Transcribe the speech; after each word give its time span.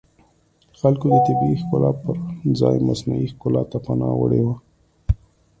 خلکو 0.79 1.05
د 1.11 1.15
طبیعي 1.27 1.55
ښکلا 1.61 1.91
پرځای 2.03 2.77
مصنوعي 2.87 3.27
ښکلا 3.33 3.63
ته 3.71 3.77
پناه 3.85 4.15
وړې 4.17 4.41
وه 4.45 4.55